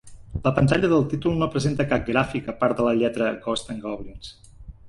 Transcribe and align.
La 0.45 0.53
pantalla 0.59 0.87
del 0.93 1.03
títol 1.11 1.35
no 1.43 1.49
presenta 1.57 1.87
cap 1.93 2.09
gràfic 2.09 2.51
a 2.55 2.57
part 2.65 2.81
de 2.81 2.89
la 2.89 2.97
lletra 3.03 3.31
"Ghosts 3.47 3.75
'n 3.77 3.81
Goblins". 3.89 4.35